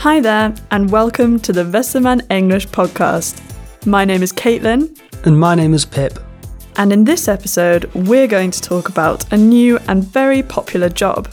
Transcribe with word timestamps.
Hi 0.00 0.18
there, 0.18 0.54
and 0.70 0.90
welcome 0.90 1.38
to 1.40 1.52
the 1.52 1.62
Westermann 1.64 2.22
English 2.30 2.68
podcast. 2.68 3.38
My 3.86 4.04
name 4.06 4.22
is 4.22 4.32
Caitlin, 4.32 4.98
And 5.26 5.38
my 5.38 5.54
name 5.54 5.74
is 5.74 5.84
Pip. 5.84 6.18
and 6.76 6.90
in 6.90 7.04
this 7.04 7.28
episode, 7.28 7.84
we're 7.94 8.26
going 8.26 8.50
to 8.50 8.60
talk 8.62 8.88
about 8.88 9.30
a 9.32 9.36
new 9.36 9.78
and 9.88 10.02
very 10.02 10.42
popular 10.42 10.88
job 10.88 11.28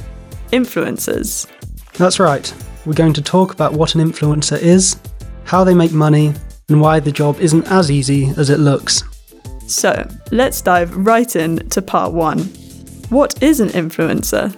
influencers. 0.51 1.47
That's 1.93 2.19
right. 2.19 2.53
We're 2.85 2.93
going 2.93 3.13
to 3.13 3.21
talk 3.21 3.53
about 3.53 3.71
what 3.73 3.95
an 3.95 4.01
influencer 4.01 4.61
is, 4.61 4.97
how 5.45 5.63
they 5.63 5.73
make 5.73 5.93
money, 5.93 6.33
and 6.67 6.81
why 6.81 6.99
the 6.99 7.11
job 7.11 7.39
isn't 7.39 7.71
as 7.71 7.89
easy 7.89 8.33
as 8.35 8.49
it 8.49 8.59
looks. 8.59 9.03
So, 9.67 10.05
let's 10.31 10.61
dive 10.61 10.93
right 10.95 11.33
in 11.35 11.69
to 11.69 11.81
part 11.81 12.11
one. 12.11 12.39
What 13.09 13.41
is 13.41 13.61
an 13.61 13.69
influencer? 13.69 14.53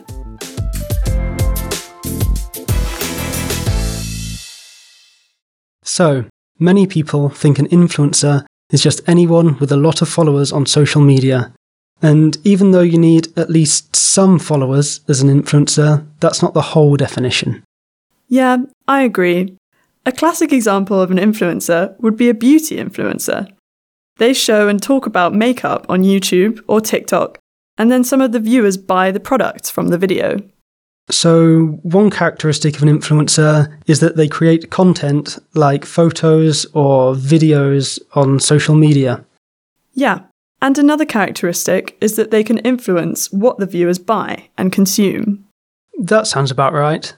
So, 5.99 6.23
many 6.59 6.87
people 6.87 7.27
think 7.27 7.59
an 7.59 7.67
influencer 7.67 8.45
is 8.71 8.81
just 8.81 9.01
anyone 9.05 9.57
with 9.59 9.69
a 9.69 9.75
lot 9.75 10.01
of 10.01 10.07
followers 10.07 10.53
on 10.53 10.65
social 10.65 11.01
media. 11.01 11.53
And 12.01 12.37
even 12.45 12.71
though 12.71 12.87
you 12.93 12.97
need 12.97 13.37
at 13.37 13.49
least 13.49 13.97
some 13.97 14.39
followers 14.39 15.01
as 15.09 15.21
an 15.21 15.27
influencer, 15.27 16.07
that's 16.21 16.41
not 16.41 16.53
the 16.53 16.61
whole 16.71 16.95
definition. 16.95 17.65
Yeah, 18.29 18.59
I 18.87 19.01
agree. 19.01 19.57
A 20.05 20.13
classic 20.13 20.53
example 20.53 21.01
of 21.01 21.11
an 21.11 21.17
influencer 21.17 21.99
would 21.99 22.15
be 22.15 22.29
a 22.29 22.33
beauty 22.33 22.77
influencer. 22.77 23.49
They 24.19 24.31
show 24.31 24.69
and 24.69 24.81
talk 24.81 25.05
about 25.05 25.35
makeup 25.35 25.85
on 25.89 26.03
YouTube 26.03 26.63
or 26.69 26.79
TikTok, 26.79 27.39
and 27.77 27.91
then 27.91 28.05
some 28.05 28.21
of 28.21 28.31
the 28.31 28.39
viewers 28.39 28.77
buy 28.77 29.11
the 29.11 29.19
products 29.19 29.69
from 29.69 29.89
the 29.89 29.97
video. 29.97 30.37
So, 31.11 31.79
one 31.81 32.11
characteristic 32.11 32.75
of 32.75 32.83
an 32.83 32.89
influencer 32.89 33.75
is 33.87 33.99
that 33.99 34.15
they 34.15 34.27
create 34.27 34.69
content 34.69 35.39
like 35.55 35.83
photos 35.85 36.65
or 36.73 37.15
videos 37.15 37.99
on 38.13 38.39
social 38.39 38.75
media. 38.75 39.25
Yeah, 39.93 40.21
and 40.61 40.77
another 40.77 41.05
characteristic 41.05 41.97
is 42.01 42.15
that 42.15 42.31
they 42.31 42.43
can 42.43 42.59
influence 42.59 43.31
what 43.31 43.57
the 43.57 43.65
viewers 43.65 43.97
buy 43.97 44.49
and 44.57 44.71
consume. 44.71 45.45
That 45.97 46.27
sounds 46.27 46.51
about 46.51 46.73
right. 46.73 47.13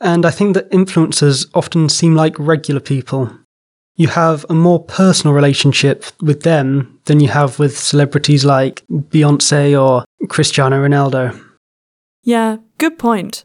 And 0.00 0.26
I 0.26 0.30
think 0.30 0.54
that 0.54 0.70
influencers 0.70 1.46
often 1.54 1.88
seem 1.88 2.14
like 2.14 2.38
regular 2.38 2.80
people. 2.80 3.30
You 3.96 4.08
have 4.08 4.44
a 4.50 4.54
more 4.54 4.82
personal 4.82 5.34
relationship 5.34 6.04
with 6.20 6.42
them 6.42 6.98
than 7.04 7.20
you 7.20 7.28
have 7.28 7.58
with 7.58 7.78
celebrities 7.78 8.44
like 8.44 8.82
Beyonce 8.90 9.80
or 9.80 10.04
Cristiano 10.28 10.82
Ronaldo. 10.82 11.40
Yeah, 12.24 12.56
good 12.78 12.98
point. 12.98 13.44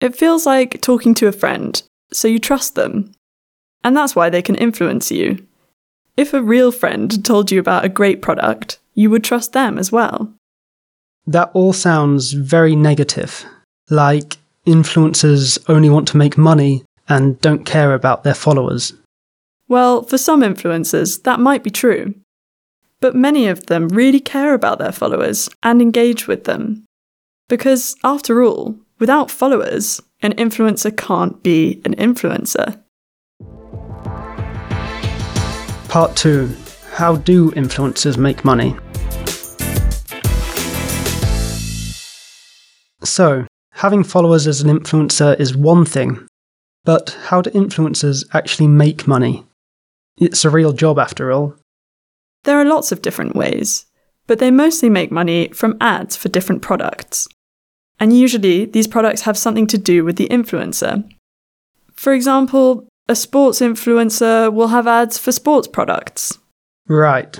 It 0.00 0.16
feels 0.16 0.46
like 0.46 0.80
talking 0.80 1.14
to 1.14 1.28
a 1.28 1.32
friend, 1.32 1.82
so 2.12 2.28
you 2.28 2.38
trust 2.38 2.74
them. 2.74 3.12
And 3.84 3.96
that's 3.96 4.16
why 4.16 4.30
they 4.30 4.42
can 4.42 4.54
influence 4.54 5.10
you. 5.10 5.44
If 6.16 6.32
a 6.32 6.42
real 6.42 6.72
friend 6.72 7.24
told 7.24 7.50
you 7.50 7.58
about 7.58 7.84
a 7.84 7.88
great 7.88 8.22
product, 8.22 8.78
you 8.94 9.10
would 9.10 9.24
trust 9.24 9.52
them 9.52 9.78
as 9.78 9.90
well. 9.90 10.32
That 11.26 11.50
all 11.52 11.72
sounds 11.72 12.32
very 12.32 12.76
negative, 12.76 13.44
like 13.90 14.36
influencers 14.66 15.58
only 15.68 15.90
want 15.90 16.08
to 16.08 16.16
make 16.16 16.38
money 16.38 16.84
and 17.08 17.40
don't 17.40 17.64
care 17.64 17.94
about 17.94 18.24
their 18.24 18.34
followers. 18.34 18.92
Well, 19.68 20.02
for 20.02 20.18
some 20.18 20.42
influencers, 20.42 21.22
that 21.22 21.40
might 21.40 21.64
be 21.64 21.70
true. 21.70 22.14
But 23.00 23.16
many 23.16 23.48
of 23.48 23.66
them 23.66 23.88
really 23.88 24.20
care 24.20 24.54
about 24.54 24.78
their 24.78 24.92
followers 24.92 25.48
and 25.62 25.80
engage 25.82 26.28
with 26.28 26.44
them. 26.44 26.84
Because, 27.48 27.96
after 28.04 28.42
all, 28.42 28.76
without 28.98 29.30
followers, 29.30 30.00
an 30.22 30.32
influencer 30.34 30.96
can't 30.96 31.42
be 31.42 31.80
an 31.84 31.94
influencer. 31.96 32.80
Part 35.88 36.16
2 36.16 36.54
How 36.92 37.16
do 37.16 37.50
influencers 37.50 38.16
make 38.16 38.44
money? 38.44 38.76
So, 43.04 43.46
having 43.72 44.04
followers 44.04 44.46
as 44.46 44.62
an 44.62 44.70
influencer 44.78 45.38
is 45.38 45.56
one 45.56 45.84
thing, 45.84 46.26
but 46.84 47.16
how 47.24 47.42
do 47.42 47.50
influencers 47.50 48.24
actually 48.32 48.68
make 48.68 49.06
money? 49.06 49.44
It's 50.16 50.44
a 50.44 50.50
real 50.50 50.72
job 50.72 50.98
after 50.98 51.32
all. 51.32 51.56
There 52.44 52.58
are 52.58 52.64
lots 52.64 52.92
of 52.92 53.02
different 53.02 53.34
ways, 53.34 53.86
but 54.26 54.38
they 54.38 54.50
mostly 54.50 54.88
make 54.88 55.10
money 55.10 55.48
from 55.48 55.76
ads 55.80 56.16
for 56.16 56.28
different 56.28 56.62
products. 56.62 57.28
And 58.02 58.12
usually, 58.12 58.64
these 58.64 58.88
products 58.88 59.20
have 59.20 59.38
something 59.38 59.68
to 59.68 59.78
do 59.78 60.04
with 60.04 60.16
the 60.16 60.26
influencer. 60.26 61.08
For 61.92 62.12
example, 62.12 62.88
a 63.08 63.14
sports 63.14 63.60
influencer 63.60 64.52
will 64.52 64.66
have 64.68 64.88
ads 64.88 65.18
for 65.18 65.30
sports 65.30 65.68
products. 65.68 66.36
Right. 66.88 67.38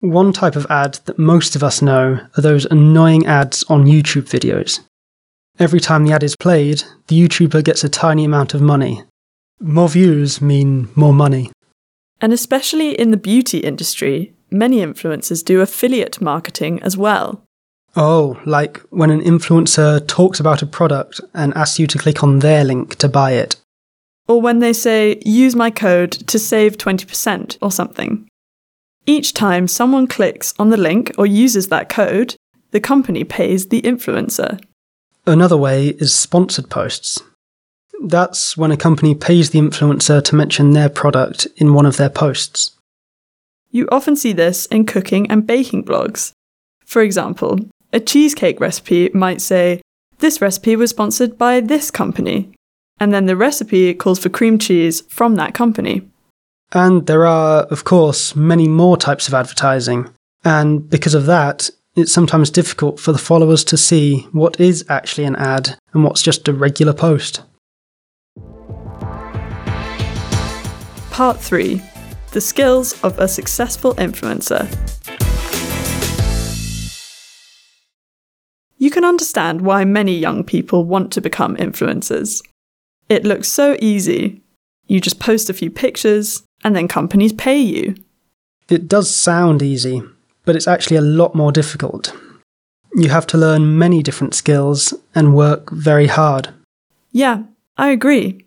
One 0.00 0.32
type 0.32 0.56
of 0.56 0.66
ad 0.70 0.94
that 1.04 1.20
most 1.20 1.54
of 1.54 1.62
us 1.62 1.82
know 1.82 2.18
are 2.36 2.42
those 2.42 2.64
annoying 2.64 3.26
ads 3.26 3.62
on 3.68 3.84
YouTube 3.84 4.28
videos. 4.28 4.80
Every 5.60 5.78
time 5.78 6.04
the 6.04 6.12
ad 6.12 6.24
is 6.24 6.34
played, 6.34 6.82
the 7.06 7.20
YouTuber 7.20 7.62
gets 7.62 7.84
a 7.84 7.88
tiny 7.88 8.24
amount 8.24 8.54
of 8.54 8.60
money. 8.60 9.04
More 9.60 9.88
views 9.88 10.40
mean 10.40 10.88
more 10.96 11.14
money. 11.14 11.52
And 12.20 12.32
especially 12.32 12.98
in 12.98 13.12
the 13.12 13.16
beauty 13.16 13.58
industry, 13.58 14.34
many 14.50 14.78
influencers 14.78 15.44
do 15.44 15.60
affiliate 15.60 16.20
marketing 16.20 16.82
as 16.82 16.96
well. 16.96 17.45
Oh, 17.96 18.38
like 18.44 18.78
when 18.90 19.10
an 19.10 19.22
influencer 19.22 20.06
talks 20.06 20.38
about 20.38 20.60
a 20.60 20.66
product 20.66 21.20
and 21.32 21.54
asks 21.54 21.78
you 21.78 21.86
to 21.86 21.98
click 21.98 22.22
on 22.22 22.40
their 22.40 22.62
link 22.62 22.96
to 22.96 23.08
buy 23.08 23.32
it. 23.32 23.56
Or 24.28 24.40
when 24.40 24.58
they 24.58 24.74
say, 24.74 25.22
use 25.24 25.56
my 25.56 25.70
code 25.70 26.12
to 26.12 26.38
save 26.38 26.76
20% 26.76 27.56
or 27.62 27.72
something. 27.72 28.28
Each 29.06 29.32
time 29.32 29.66
someone 29.66 30.08
clicks 30.08 30.52
on 30.58 30.70
the 30.70 30.76
link 30.76 31.12
or 31.16 31.26
uses 31.26 31.68
that 31.68 31.88
code, 31.88 32.34
the 32.72 32.80
company 32.80 33.24
pays 33.24 33.68
the 33.68 33.80
influencer. 33.82 34.62
Another 35.26 35.56
way 35.56 35.88
is 35.88 36.12
sponsored 36.12 36.68
posts. 36.68 37.22
That's 38.04 38.56
when 38.56 38.72
a 38.72 38.76
company 38.76 39.14
pays 39.14 39.50
the 39.50 39.58
influencer 39.58 40.22
to 40.22 40.36
mention 40.36 40.72
their 40.72 40.90
product 40.90 41.46
in 41.56 41.72
one 41.72 41.86
of 41.86 41.96
their 41.96 42.10
posts. 42.10 42.72
You 43.70 43.88
often 43.90 44.16
see 44.16 44.32
this 44.32 44.66
in 44.66 44.84
cooking 44.84 45.30
and 45.30 45.46
baking 45.46 45.84
blogs. 45.84 46.32
For 46.84 47.00
example, 47.00 47.58
a 47.96 48.00
cheesecake 48.00 48.60
recipe 48.60 49.08
might 49.14 49.40
say, 49.40 49.80
This 50.18 50.42
recipe 50.42 50.76
was 50.76 50.90
sponsored 50.90 51.38
by 51.38 51.60
this 51.60 51.90
company. 51.90 52.52
And 53.00 53.12
then 53.12 53.24
the 53.24 53.36
recipe 53.36 53.94
calls 53.94 54.18
for 54.18 54.28
cream 54.28 54.58
cheese 54.58 55.00
from 55.08 55.36
that 55.36 55.54
company. 55.54 56.06
And 56.72 57.06
there 57.06 57.26
are, 57.26 57.62
of 57.64 57.84
course, 57.84 58.36
many 58.36 58.68
more 58.68 58.98
types 58.98 59.28
of 59.28 59.34
advertising. 59.34 60.10
And 60.44 60.88
because 60.90 61.14
of 61.14 61.24
that, 61.26 61.70
it's 61.94 62.12
sometimes 62.12 62.50
difficult 62.50 63.00
for 63.00 63.12
the 63.12 63.18
followers 63.18 63.64
to 63.64 63.78
see 63.78 64.28
what 64.32 64.60
is 64.60 64.84
actually 64.90 65.24
an 65.24 65.36
ad 65.36 65.78
and 65.94 66.04
what's 66.04 66.22
just 66.22 66.46
a 66.48 66.52
regular 66.52 66.92
post. 66.92 67.42
Part 71.10 71.40
3 71.40 71.80
The 72.32 72.42
Skills 72.42 73.02
of 73.02 73.18
a 73.18 73.26
Successful 73.26 73.94
Influencer. 73.94 74.95
Understand 79.06 79.62
why 79.62 79.84
many 79.84 80.16
young 80.16 80.44
people 80.44 80.84
want 80.84 81.12
to 81.12 81.20
become 81.20 81.56
influencers. 81.56 82.42
It 83.08 83.24
looks 83.24 83.48
so 83.48 83.76
easy. 83.80 84.42
You 84.86 85.00
just 85.00 85.20
post 85.20 85.48
a 85.48 85.54
few 85.54 85.70
pictures, 85.70 86.42
and 86.62 86.76
then 86.76 86.88
companies 86.88 87.32
pay 87.32 87.58
you. 87.58 87.94
It 88.68 88.88
does 88.88 89.14
sound 89.14 89.62
easy, 89.62 90.02
but 90.44 90.56
it's 90.56 90.68
actually 90.68 90.96
a 90.96 91.02
lot 91.02 91.34
more 91.34 91.52
difficult. 91.52 92.12
You 92.94 93.10
have 93.10 93.26
to 93.28 93.38
learn 93.38 93.78
many 93.78 94.02
different 94.02 94.34
skills 94.34 94.94
and 95.14 95.34
work 95.34 95.70
very 95.70 96.06
hard. 96.06 96.48
Yeah, 97.12 97.44
I 97.76 97.88
agree. 97.90 98.44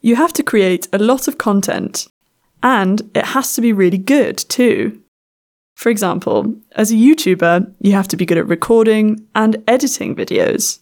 You 0.00 0.16
have 0.16 0.32
to 0.34 0.42
create 0.42 0.88
a 0.92 0.98
lot 0.98 1.28
of 1.28 1.38
content, 1.38 2.08
and 2.62 3.02
it 3.14 3.26
has 3.26 3.54
to 3.54 3.60
be 3.60 3.72
really 3.72 3.98
good 3.98 4.36
too. 4.36 5.00
For 5.76 5.90
example, 5.90 6.54
as 6.72 6.90
a 6.90 6.96
YouTuber, 6.96 7.72
you 7.80 7.92
have 7.92 8.08
to 8.08 8.16
be 8.16 8.26
good 8.26 8.38
at 8.38 8.46
recording 8.46 9.26
and 9.34 9.62
editing 9.66 10.14
videos. 10.14 10.78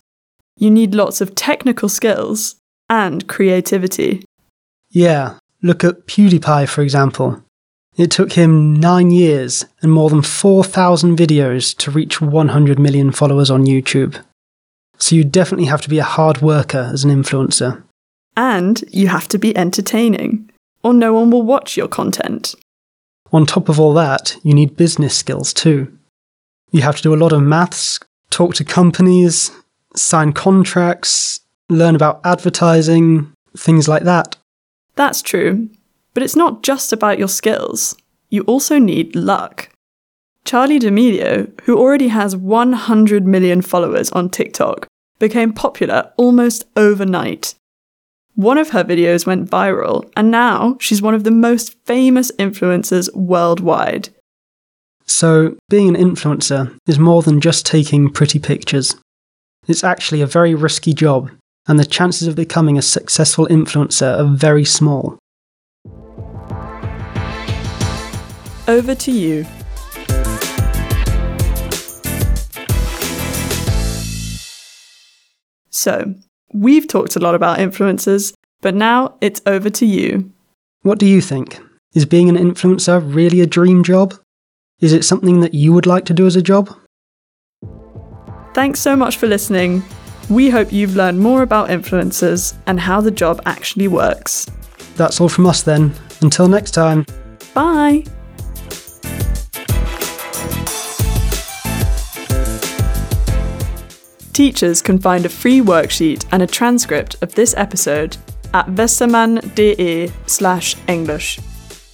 You 0.56 0.70
need 0.70 0.94
lots 0.94 1.20
of 1.20 1.34
technical 1.34 1.88
skills 1.88 2.56
and 2.88 3.26
creativity. 3.26 4.24
Yeah, 4.90 5.38
look 5.62 5.82
at 5.82 6.06
PewDiePie 6.06 6.68
for 6.68 6.82
example. 6.82 7.42
It 7.96 8.10
took 8.10 8.32
him 8.32 8.74
nine 8.74 9.10
years 9.10 9.66
and 9.82 9.92
more 9.92 10.08
than 10.08 10.22
4,000 10.22 11.16
videos 11.16 11.76
to 11.78 11.90
reach 11.90 12.20
100 12.20 12.78
million 12.78 13.12
followers 13.12 13.50
on 13.50 13.66
YouTube. 13.66 14.22
So 14.98 15.16
you 15.16 15.24
definitely 15.24 15.66
have 15.66 15.82
to 15.82 15.90
be 15.90 15.98
a 15.98 16.04
hard 16.04 16.40
worker 16.40 16.90
as 16.92 17.04
an 17.04 17.10
influencer. 17.10 17.82
And 18.36 18.82
you 18.88 19.08
have 19.08 19.28
to 19.28 19.38
be 19.38 19.54
entertaining, 19.56 20.50
or 20.82 20.94
no 20.94 21.12
one 21.12 21.30
will 21.30 21.42
watch 21.42 21.76
your 21.76 21.88
content. 21.88 22.54
On 23.32 23.46
top 23.46 23.69
of 23.69 23.81
all 23.81 23.94
that, 23.94 24.37
you 24.43 24.55
need 24.55 24.76
business 24.76 25.17
skills 25.17 25.52
too. 25.55 25.96
You 26.70 26.82
have 26.82 26.96
to 26.96 27.02
do 27.02 27.14
a 27.14 27.17
lot 27.17 27.32
of 27.32 27.43
maths, 27.43 27.99
talk 28.31 28.55
to 28.55 28.64
companies, 28.64 29.50
sign 29.96 30.32
contracts, 30.32 31.40
learn 31.69 31.94
about 31.94 32.20
advertising, 32.25 33.32
things 33.56 33.88
like 33.88 34.05
that. 34.05 34.37
That's 34.96 35.23
true. 35.23 35.69
But 36.14 36.23
it's 36.23 36.37
not 36.37 36.62
just 36.62 36.93
about 36.93 37.19
your 37.19 37.29
skills. 37.29 37.96
You 38.29 38.43
also 38.43 38.79
need 38.79 39.17
luck. 39.17 39.70
Charli 40.44 40.79
D'Amelio, 40.81 41.58
who 41.62 41.79
already 41.79 42.08
has 42.08 42.37
100 42.37 43.26
million 43.26 43.62
followers 43.62 44.11
on 44.12 44.29
TikTok, 44.29 44.87
became 45.19 45.52
popular 45.52 46.12
almost 46.17 46.64
overnight. 46.76 47.55
One 48.34 48.56
of 48.56 48.70
her 48.70 48.82
videos 48.82 49.26
went 49.26 49.50
viral, 49.50 50.11
and 50.17 50.31
now 50.31 50.79
she's 50.81 51.02
one 51.02 51.12
of 51.14 51.25
the 51.25 51.31
most 51.31 51.76
famous 51.84 52.32
influencers 52.38 53.14
worldwide. 53.14 54.08
So, 55.05 55.58
being 55.69 55.94
an 55.94 56.02
influencer 56.02 56.75
is 56.87 56.99
more 56.99 57.20
than 57.20 57.43
just 57.43 57.67
taking 57.67 58.08
pretty 58.08 58.38
pictures. 58.38 58.96
It's 59.69 59.84
actually 59.84 60.23
a 60.23 60.26
very 60.26 60.55
risky 60.55 60.94
job, 60.94 61.31
and 61.69 61.79
the 61.79 61.84
chances 61.84 62.26
of 62.26 62.34
becoming 62.34 62.79
a 62.79 62.82
successful 62.82 63.46
influencer 63.49 64.19
are 64.19 64.34
very 64.34 64.64
small. 64.64 65.19
Over 68.67 68.94
to 68.94 69.12
you. 69.12 69.44
So, 75.69 76.14
we've 76.52 76.88
talked 76.88 77.16
a 77.16 77.20
lot 77.20 77.34
about 77.34 77.58
influencers, 77.58 78.32
but 78.60 78.75
now 78.75 79.16
it's 79.20 79.40
over 79.46 79.70
to 79.70 79.87
you. 79.87 80.32
What 80.82 80.99
do 80.99 81.06
you 81.06 81.20
think? 81.20 81.60
Is 81.94 82.06
being 82.06 82.28
an 82.28 82.37
influencer 82.37 83.02
really 83.04 83.40
a 83.40 83.46
dream 83.46 83.84
job? 83.84 84.14
Is 84.81 84.93
it 84.93 85.04
something 85.04 85.40
that 85.40 85.54
you 85.54 85.72
would 85.72 85.87
like 85.87 86.04
to 86.06 86.14
do 86.14 86.26
as 86.26 86.37
a 86.37 86.43
job? 86.43 86.75
Thanks 88.54 88.81
so 88.81 88.96
much 88.96 89.16
for 89.16 89.26
listening. 89.26 89.82
We 90.28 90.50
hope 90.50 90.72
you've 90.72 90.96
learned 90.96 91.20
more 91.20 91.43
about 91.43 91.69
influencers 91.69 92.55
and 92.66 92.81
how 92.81 93.00
the 93.00 93.10
job 93.10 93.40
actually 93.46 93.88
works. 93.88 94.46
That's 94.96 95.20
all 95.20 95.28
from 95.28 95.46
us 95.46 95.62
then. 95.62 95.94
Until 96.20 96.48
next 96.48 96.72
time. 96.72 97.06
Bye! 97.55 98.05
Teachers 104.32 104.81
can 104.81 104.99
find 104.99 105.26
a 105.26 105.29
free 105.29 105.61
worksheet 105.61 106.25
and 106.32 106.43
a 106.43 106.46
transcript 106.46 107.23
of 107.23 107.34
this 107.34 107.55
episode 107.56 108.17
at 108.55 108.67
westermann.de 108.67 110.11
slash 110.26 110.76
English. 110.88 111.38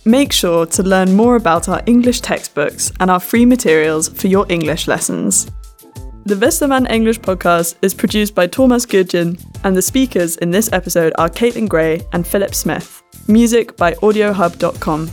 Make 0.04 0.32
sure 0.32 0.64
to 0.66 0.82
learn 0.82 1.14
more 1.14 1.36
about 1.36 1.68
our 1.68 1.82
English 1.86 2.20
textbooks 2.20 2.92
and 3.00 3.10
our 3.10 3.20
free 3.20 3.44
materials 3.44 4.08
for 4.08 4.28
your 4.28 4.46
English 4.48 4.86
lessons. 4.86 5.50
The 6.24 6.34
Westermann 6.36 6.90
English 6.90 7.20
podcast 7.20 7.74
is 7.82 7.94
produced 7.94 8.34
by 8.34 8.46
Thomas 8.46 8.86
Gudjin, 8.86 9.40
and 9.64 9.76
the 9.76 9.82
speakers 9.82 10.36
in 10.36 10.50
this 10.50 10.72
episode 10.72 11.12
are 11.18 11.28
Caitlin 11.28 11.68
Gray 11.68 12.02
and 12.12 12.26
Philip 12.26 12.54
Smith. 12.54 13.02
Music 13.26 13.76
by 13.76 13.94
AudioHub.com. 13.94 15.10